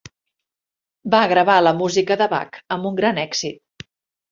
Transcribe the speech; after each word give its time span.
Va 1.15 1.19
gravar 1.33 1.59
la 1.67 1.75
música 1.83 2.19
de 2.23 2.29
Bach 2.33 2.59
amb 2.79 2.91
un 2.93 2.99
gran 3.03 3.23
èxit. 3.29 3.89